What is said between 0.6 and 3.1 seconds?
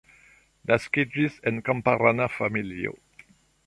Naskiĝis en kamparana familio.